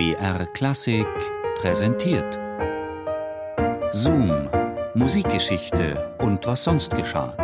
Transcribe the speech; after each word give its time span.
BR 0.00 0.46
Klassik 0.54 1.06
präsentiert. 1.56 2.38
Zoom, 3.92 4.48
Musikgeschichte 4.94 6.16
und 6.16 6.46
was 6.46 6.64
sonst 6.64 6.96
geschah. 6.96 7.36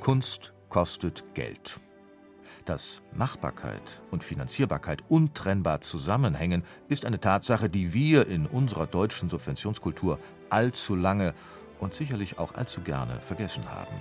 Kunst 0.00 0.52
kostet 0.68 1.22
Geld. 1.34 1.78
Dass 2.68 3.00
Machbarkeit 3.14 4.02
und 4.10 4.22
Finanzierbarkeit 4.22 5.02
untrennbar 5.08 5.80
zusammenhängen, 5.80 6.64
ist 6.88 7.06
eine 7.06 7.18
Tatsache, 7.18 7.70
die 7.70 7.94
wir 7.94 8.26
in 8.26 8.44
unserer 8.44 8.86
deutschen 8.86 9.30
Subventionskultur 9.30 10.18
allzu 10.50 10.94
lange 10.94 11.32
und 11.80 11.94
sicherlich 11.94 12.38
auch 12.38 12.56
allzu 12.56 12.82
gerne 12.82 13.22
vergessen 13.22 13.70
haben. 13.70 13.94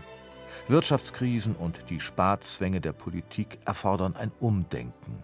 Wirtschaftskrisen 0.68 1.56
und 1.56 1.90
die 1.90 2.02
Sparzwänge 2.02 2.82
der 2.82 2.92
Politik 2.92 3.58
erfordern 3.64 4.18
ein 4.18 4.34
Umdenken. 4.42 5.24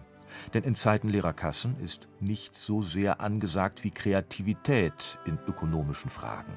Denn 0.54 0.62
in 0.62 0.74
Zeiten 0.74 1.10
leerer 1.10 1.34
Kassen 1.34 1.76
ist 1.84 2.08
nichts 2.20 2.64
so 2.64 2.80
sehr 2.80 3.20
angesagt 3.20 3.84
wie 3.84 3.90
Kreativität 3.90 5.18
in 5.26 5.38
ökonomischen 5.46 6.08
Fragen. 6.08 6.54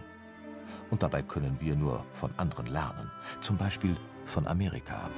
Und 0.89 1.03
dabei 1.03 1.21
können 1.21 1.57
wir 1.59 1.75
nur 1.75 2.05
von 2.13 2.31
anderen 2.37 2.67
lernen, 2.67 3.11
zum 3.41 3.57
Beispiel 3.57 3.97
von 4.23 4.47
Amerika. 4.47 5.09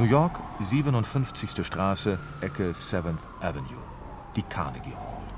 New 0.00 0.06
York, 0.06 0.40
57. 0.60 1.62
Straße, 1.62 2.18
Ecke 2.40 2.70
7th 2.72 3.18
Avenue, 3.42 3.82
die 4.34 4.42
Carnegie 4.42 4.94
Hall. 4.94 5.28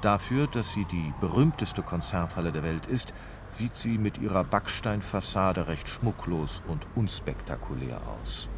Dafür, 0.00 0.46
dass 0.46 0.72
sie 0.72 0.84
die 0.84 1.12
berühmteste 1.20 1.82
Konzerthalle 1.82 2.52
der 2.52 2.62
Welt 2.62 2.86
ist, 2.86 3.12
sieht 3.50 3.74
sie 3.74 3.98
mit 3.98 4.18
ihrer 4.18 4.44
Backsteinfassade 4.44 5.66
recht 5.66 5.88
schmucklos 5.88 6.62
und 6.68 6.86
unspektakulär 6.94 8.00
aus. 8.22 8.48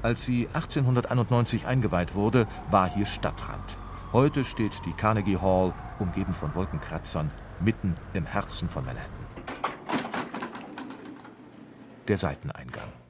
Als 0.00 0.24
sie 0.24 0.48
1891 0.54 1.66
eingeweiht 1.66 2.14
wurde, 2.14 2.46
war 2.70 2.88
hier 2.88 3.04
Stadtrand. 3.04 3.76
Heute 4.14 4.46
steht 4.46 4.80
die 4.86 4.94
Carnegie 4.94 5.36
Hall, 5.36 5.74
umgeben 5.98 6.32
von 6.32 6.54
Wolkenkratzern, 6.54 7.30
mitten 7.60 7.98
im 8.14 8.24
Herzen 8.24 8.70
von 8.70 8.86
Manhattan. 8.86 9.26
Der 12.08 12.16
Seiteneingang. 12.16 13.03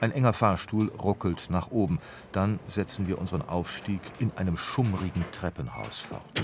Ein 0.00 0.12
enger 0.12 0.34
Fahrstuhl 0.34 0.88
ruckelt 0.88 1.48
nach 1.48 1.70
oben. 1.70 1.98
Dann 2.32 2.58
setzen 2.66 3.08
wir 3.08 3.18
unseren 3.18 3.42
Aufstieg 3.42 4.00
in 4.18 4.30
einem 4.36 4.56
schummrigen 4.56 5.24
Treppenhaus 5.32 6.00
fort. 6.00 6.42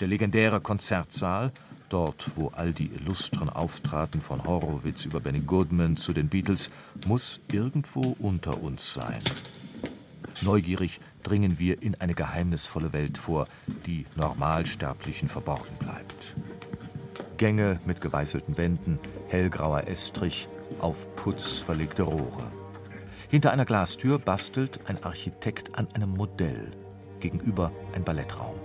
Der 0.00 0.08
legendäre 0.08 0.60
Konzertsaal, 0.60 1.52
dort 1.88 2.36
wo 2.36 2.48
all 2.48 2.72
die 2.72 2.88
Illustren 2.88 3.48
auftraten, 3.48 4.20
von 4.20 4.44
Horowitz 4.44 5.04
über 5.04 5.20
Benny 5.20 5.40
Goodman 5.40 5.96
zu 5.96 6.12
den 6.12 6.28
Beatles, 6.28 6.72
muss 7.06 7.40
irgendwo 7.50 8.16
unter 8.18 8.60
uns 8.60 8.92
sein. 8.92 9.22
Neugierig 10.42 11.00
dringen 11.22 11.60
wir 11.60 11.80
in 11.80 11.94
eine 12.00 12.14
geheimnisvolle 12.14 12.92
Welt 12.92 13.18
vor, 13.18 13.46
die 13.86 14.04
Normalsterblichen 14.16 15.28
verborgen 15.28 15.76
bleibt. 15.78 16.34
Gänge 17.36 17.80
mit 17.84 18.00
geweißelten 18.00 18.58
Wänden, 18.58 18.98
hellgrauer 19.28 19.86
Estrich, 19.86 20.48
auf 20.80 21.14
Putz 21.14 21.60
verlegte 21.60 22.02
Rohre. 22.02 22.50
Hinter 23.28 23.52
einer 23.52 23.64
Glastür 23.64 24.18
bastelt 24.18 24.80
ein 24.86 25.02
Architekt 25.02 25.78
an 25.78 25.88
einem 25.94 26.10
Modell, 26.10 26.72
gegenüber 27.20 27.72
ein 27.94 28.04
Ballettraum. 28.04 28.56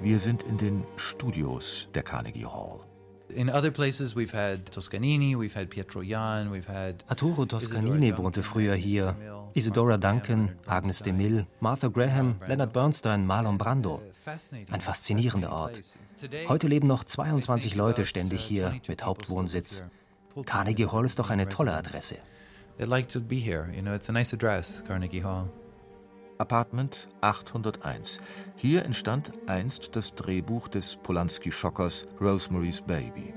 Wir 0.00 0.18
sind 0.18 0.42
in 0.42 0.58
den 0.58 0.84
Studios 0.96 1.88
der 1.94 2.02
Carnegie 2.02 2.46
Hall. 2.46 2.80
In 3.28 3.50
other 3.50 3.70
places 3.70 4.16
we've 4.16 4.32
had 4.32 4.72
Toscanini, 4.72 5.36
we've 5.36 5.54
had 5.54 5.68
Pietro 5.68 6.02
Jan, 6.02 6.50
we've 6.50 6.68
had 6.68 7.04
Arturo 7.08 7.44
Toscanini 7.44 8.16
wohnte 8.16 8.42
früher 8.42 8.74
hier. 8.74 9.14
Isadora 9.54 9.96
Duncan, 9.98 10.56
Agnes 10.66 11.00
de 11.00 11.12
Mille, 11.12 11.46
Martha 11.60 11.88
Graham, 11.88 12.36
Leonard 12.46 12.72
Bernstein, 12.72 13.26
Marlon 13.26 13.58
Brando. 13.58 14.00
Ein 14.70 14.80
faszinierender 14.80 15.52
Ort. 15.52 15.80
Heute 16.48 16.68
leben 16.68 16.86
noch 16.86 17.04
22 17.04 17.74
Leute 17.74 18.06
ständig 18.06 18.42
hier 18.42 18.74
mit 18.88 19.04
Hauptwohnsitz. 19.04 19.84
Carnegie 20.44 20.86
Hall 20.86 21.04
ist 21.04 21.18
doch 21.18 21.30
eine 21.30 21.48
tolle 21.48 21.74
Adresse. 21.74 22.16
They 22.78 22.86
like 22.86 23.08
to 23.08 23.20
be 23.20 23.40
here. 23.40 23.68
You 23.74 23.82
know, 23.82 23.94
it's 23.94 24.08
a 24.08 24.12
nice 24.12 24.32
address, 24.32 24.84
Carnegie 24.86 25.20
Hall. 25.20 25.48
Apartment 26.38 27.08
801. 27.22 28.20
Hier 28.54 28.84
entstand 28.84 29.32
einst 29.48 29.96
das 29.96 30.14
Drehbuch 30.14 30.68
des 30.68 30.96
Polanski-Schockers 30.96 32.06
Rosemary's 32.20 32.80
Baby. 32.80 33.34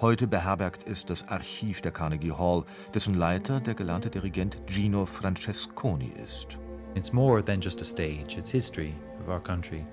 Heute 0.00 0.28
beherbergt 0.28 0.86
es 0.86 1.04
das 1.04 1.26
Archiv 1.26 1.80
der 1.80 1.90
Carnegie 1.90 2.30
Hall, 2.30 2.64
dessen 2.94 3.14
Leiter 3.14 3.58
der 3.58 3.74
gelernte 3.74 4.10
Dirigent 4.10 4.56
Gino 4.68 5.06
Francesconi 5.06 6.12
ist. 6.22 6.56
It's 6.94 7.12
more 7.12 7.44
than 7.44 7.60
just 7.60 7.80
a 7.80 7.84
stage, 7.84 8.38
it's 8.38 8.50
history 8.50 8.94
of 9.20 9.28
our 9.28 9.42
country. 9.42 9.84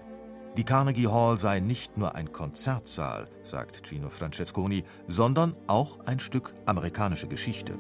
Die 0.58 0.64
Carnegie 0.64 1.08
Hall 1.08 1.40
sei 1.40 1.60
nicht 1.60 1.98
nur 1.98 2.14
ein 2.14 2.32
Konzertsaal, 2.32 3.28
sagt 3.42 3.88
Gino 3.88 4.12
Francesconi, 4.12 4.84
sondern 5.08 5.56
auch 5.66 6.00
ein 6.06 6.20
Stück 6.20 6.54
amerikanische 6.68 7.28
Geschichte. 7.28 7.74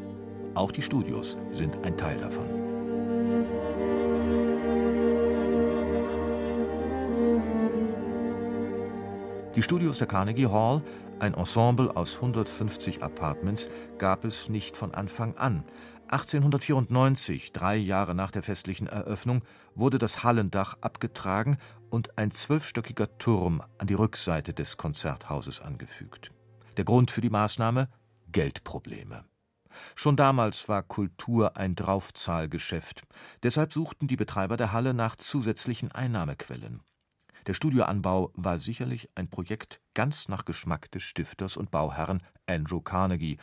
Auch 0.55 0.71
die 0.71 0.81
Studios 0.81 1.37
sind 1.51 1.85
ein 1.85 1.97
Teil 1.97 2.17
davon. 2.17 2.45
Die 9.55 9.63
Studios 9.63 9.97
der 9.97 10.07
Carnegie 10.07 10.47
Hall, 10.47 10.81
ein 11.19 11.33
Ensemble 11.33 11.95
aus 11.95 12.15
150 12.15 13.03
Apartments, 13.03 13.69
gab 13.97 14.23
es 14.23 14.49
nicht 14.49 14.77
von 14.77 14.93
Anfang 14.93 15.35
an. 15.37 15.65
1894, 16.07 17.51
drei 17.51 17.75
Jahre 17.75 18.15
nach 18.15 18.31
der 18.31 18.43
festlichen 18.43 18.87
Eröffnung, 18.87 19.43
wurde 19.73 19.97
das 19.97 20.23
Hallendach 20.23 20.77
abgetragen 20.81 21.57
und 21.89 22.17
ein 22.17 22.31
zwölfstöckiger 22.31 23.17
Turm 23.17 23.61
an 23.77 23.87
die 23.87 23.93
Rückseite 23.93 24.53
des 24.53 24.77
Konzerthauses 24.77 25.61
angefügt. 25.61 26.31
Der 26.77 26.85
Grund 26.85 27.11
für 27.11 27.21
die 27.21 27.29
Maßnahme? 27.29 27.89
Geldprobleme. 28.31 29.25
Schon 29.95 30.15
damals 30.15 30.67
war 30.69 30.83
Kultur 30.83 31.57
ein 31.57 31.75
Draufzahlgeschäft. 31.75 33.03
Deshalb 33.43 33.73
suchten 33.73 34.07
die 34.07 34.17
Betreiber 34.17 34.57
der 34.57 34.71
Halle 34.73 34.93
nach 34.93 35.15
zusätzlichen 35.15 35.91
Einnahmequellen. 35.91 36.81
Der 37.47 37.53
Studioanbau 37.53 38.31
war 38.33 38.57
sicherlich 38.57 39.09
ein 39.15 39.29
Projekt 39.29 39.79
ganz 39.93 40.27
nach 40.27 40.45
Geschmack 40.45 40.89
des 40.91 41.03
Stifters 41.03 41.57
und 41.57 41.69
Bauherrn 41.69 42.23
Andrew 42.47 42.81
Carnegie, 42.81 43.37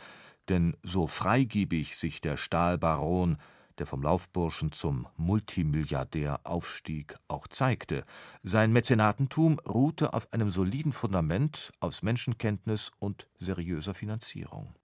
denn 0.49 0.75
so 0.83 1.07
freigebig 1.07 1.95
sich 1.95 2.19
der 2.19 2.35
Stahlbaron, 2.35 3.37
der 3.77 3.87
vom 3.87 4.03
Laufburschen 4.03 4.71
zum 4.71 5.07
Multimilliardär 5.15 6.41
aufstieg, 6.43 7.15
auch 7.27 7.47
zeigte, 7.47 8.03
sein 8.43 8.71
Mäzenatentum 8.71 9.59
ruhte 9.59 10.13
auf 10.13 10.31
einem 10.33 10.49
soliden 10.49 10.91
Fundament 10.91 11.71
aus 11.79 12.03
Menschenkenntnis 12.03 12.91
und 12.99 13.27
seriöser 13.39 13.93
Finanzierung. 13.93 14.75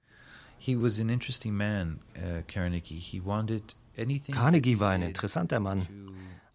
He 0.60 0.76
was 0.76 1.00
an 1.00 1.10
interesting 1.10 1.56
man, 1.56 2.00
uh, 2.16 2.44
Carnegie. 2.48 3.00
He 3.00 3.22
wanted 3.24 3.76
anything 3.98 4.36
Carnegie 4.36 4.80
war 4.80 4.92
ein 4.92 5.02
interessanter 5.02 5.60
Mann. 5.60 5.88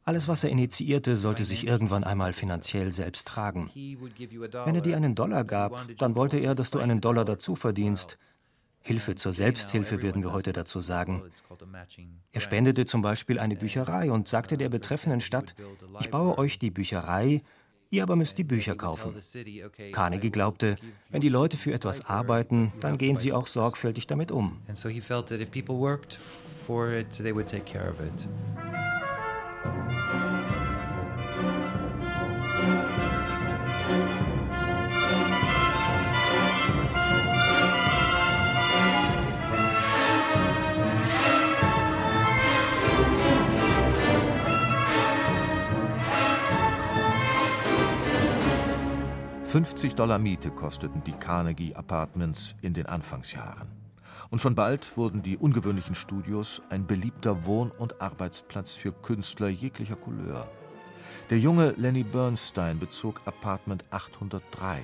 Alles, 0.06 0.28
was 0.28 0.44
er 0.44 0.50
initiierte, 0.50 1.16
sollte 1.16 1.44
sich 1.44 1.66
irgendwann 1.66 2.04
einmal 2.04 2.34
finanziell 2.34 2.92
selbst 2.92 3.26
tragen. 3.26 3.70
Wenn 3.72 4.74
er 4.74 4.82
dir 4.82 4.96
einen 4.98 5.14
Dollar 5.14 5.44
gab, 5.44 5.96
dann 5.96 6.14
wollte 6.14 6.36
er, 6.36 6.54
dass 6.54 6.70
du 6.70 6.78
einen 6.78 7.00
Dollar 7.00 7.24
dazu 7.24 7.56
verdienst. 7.56 8.18
Hilfe 8.82 9.14
zur 9.14 9.32
Selbsthilfe 9.32 10.02
würden 10.02 10.22
wir 10.22 10.32
heute 10.32 10.52
dazu 10.52 10.80
sagen. 10.80 11.22
Er 12.32 12.40
spendete 12.42 12.84
zum 12.84 13.00
Beispiel 13.00 13.38
eine 13.38 13.56
Bücherei 13.56 14.12
und 14.12 14.28
sagte 14.28 14.58
der 14.58 14.68
betreffenden 14.68 15.22
Stadt, 15.22 15.54
ich 16.00 16.10
baue 16.10 16.36
euch 16.36 16.58
die 16.58 16.70
Bücherei, 16.70 17.42
ihr 17.94 18.02
aber 18.02 18.16
müsst 18.16 18.38
die 18.38 18.44
Bücher 18.44 18.74
kaufen. 18.74 19.14
Carnegie 19.92 20.30
glaubte, 20.30 20.76
wenn 21.10 21.20
die 21.20 21.28
Leute 21.28 21.56
für 21.56 21.72
etwas 21.72 22.04
arbeiten, 22.04 22.72
dann 22.80 22.98
gehen 22.98 23.16
sie 23.16 23.32
auch 23.32 23.46
sorgfältig 23.46 24.06
damit 24.06 24.30
um. 24.30 24.58
And 24.68 24.76
so 24.76 24.88
he 24.88 25.00
felt 25.00 25.28
that 25.28 25.40
if 25.40 25.50
people 25.50 25.76
worked 25.76 26.18
for 26.66 26.92
it, 26.92 27.10
they 27.18 27.34
would 27.34 27.48
take 27.48 27.64
care 27.64 27.90
of 27.90 28.00
it. 28.00 28.28
50 49.54 49.94
Dollar 49.94 50.18
Miete 50.18 50.50
kosteten 50.50 51.04
die 51.04 51.12
Carnegie 51.12 51.76
Apartments 51.76 52.56
in 52.60 52.74
den 52.74 52.86
Anfangsjahren. 52.86 53.68
Und 54.28 54.42
schon 54.42 54.56
bald 54.56 54.96
wurden 54.96 55.22
die 55.22 55.38
ungewöhnlichen 55.38 55.94
Studios 55.94 56.60
ein 56.70 56.88
beliebter 56.88 57.46
Wohn- 57.46 57.70
und 57.70 58.00
Arbeitsplatz 58.00 58.72
für 58.72 58.90
Künstler 58.90 59.46
jeglicher 59.46 59.94
Couleur. 59.94 60.50
Der 61.30 61.38
junge 61.38 61.72
Lenny 61.76 62.02
Bernstein 62.02 62.80
bezog 62.80 63.20
Apartment 63.26 63.84
803. 63.90 64.82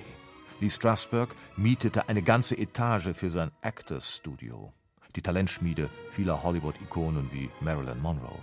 Lee 0.60 0.70
Strasberg 0.70 1.34
mietete 1.56 2.08
eine 2.08 2.22
ganze 2.22 2.56
Etage 2.56 3.12
für 3.12 3.30
sein 3.30 3.50
Actors 3.62 4.18
Studio, 4.18 4.72
die 5.16 5.22
Talentschmiede 5.22 5.90
vieler 6.12 6.44
Hollywood-Ikonen 6.44 7.28
wie 7.32 7.50
Marilyn 7.60 8.00
Monroe. 8.00 8.38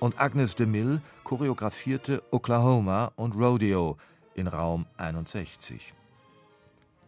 Und 0.00 0.20
Agnes 0.20 0.56
de 0.56 0.66
Mille 0.66 1.00
choreografierte 1.22 2.24
Oklahoma 2.32 3.12
und 3.14 3.36
Rodeo 3.36 3.98
in 4.34 4.46
Raum 4.46 4.86
61. 4.96 5.94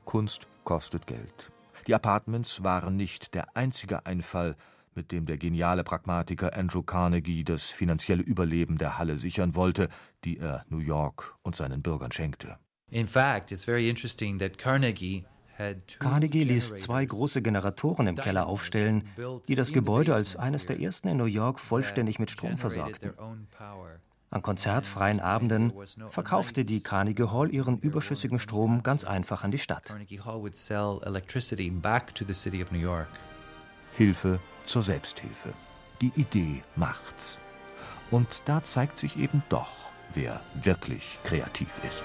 Kunst 0.05 0.47
kostet 0.65 1.07
Geld. 1.07 1.51
Die 1.87 1.95
Apartments 1.95 2.63
waren 2.63 2.97
nicht 2.97 3.35
der 3.35 3.57
einzige 3.57 4.07
Einfall, 4.07 4.57
mit 4.95 5.13
dem 5.13 5.27
der 5.27 5.39
geniale 5.39 5.85
Pragmatiker 5.85 6.57
Andrew 6.57 6.83
Carnegie 6.83 7.45
das 7.45 7.71
finanzielle 7.71 8.23
Überleben 8.23 8.79
der 8.79 8.99
Halle 8.99 9.19
sichern 9.19 9.55
wollte, 9.55 9.89
die 10.25 10.39
er 10.39 10.65
New 10.69 10.79
York 10.79 11.35
und 11.43 11.57
seinen 11.57 11.83
Bürgern 11.83 12.13
schenkte. 12.13 12.59
In 12.91 13.07
fact, 13.07 13.51
it's 13.51 13.65
very 13.65 13.89
interesting 13.89 14.39
that 14.39 14.57
Carnegie 14.59 15.25
Carnegie 16.01 16.43
ließ 16.43 16.77
zwei 16.77 17.05
große 17.05 17.41
Generatoren 17.41 18.09
im 18.09 18.17
Keller 18.17 18.47
aufstellen, 18.47 19.05
die 19.47 19.55
das 19.55 19.73
Gebäude 19.73 20.15
als 20.15 20.37
eines 20.37 20.67
der 20.67 20.81
ersten 20.81 21.09
in 21.09 21.17
New 21.17 21.27
York 21.27 21.61
vollständig 21.61 22.19
mit 22.19 22.31
Strom 22.31 22.59
versorgten. 22.59 23.13
An 24.35 24.43
konzertfreien 24.43 25.21
Abenden 25.21 25.73
verkaufte 26.09 26.65
die 26.65 26.83
Carnegie 26.83 27.23
Hall 27.23 27.55
ihren 27.55 27.79
überschüssigen 27.79 28.41
Strom 28.41 28.83
ganz 28.83 29.05
einfach 29.05 29.45
an 29.45 29.53
die 29.53 29.59
Stadt. 29.59 29.95
Hilfe 33.93 34.41
zur 34.65 34.83
Selbsthilfe. 34.83 35.53
Die 36.01 36.11
Idee 36.17 36.65
macht's. 36.75 37.39
Und 38.11 38.43
da 38.47 38.65
zeigt 38.65 38.99
sich 38.99 39.17
eben 39.17 39.45
doch, 39.49 39.71
wer 40.15 40.41
wirklich 40.55 41.21
kreativ 41.23 41.71
ist. 41.85 42.03